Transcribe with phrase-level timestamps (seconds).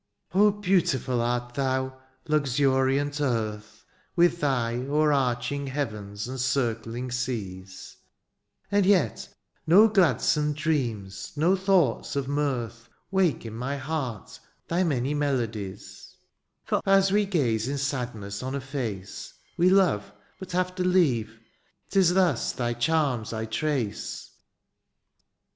[0.33, 0.49] ^^ Oh!
[0.49, 1.93] beautiful art thbu^
[2.27, 3.83] luxuriant earthy ^^
[4.15, 7.97] With thy o'er arching heavens and circling seas,
[8.67, 9.29] ^' And yet
[9.67, 16.15] no gladsome dreams, no thoughts of mirth," Wake in my heart thy many melodies;
[16.65, 20.83] '^ For as we gaze in sadness On a face ^^ We love, but have to
[20.83, 21.39] leave,
[21.91, 24.31] ^tis thus thy charms I trace.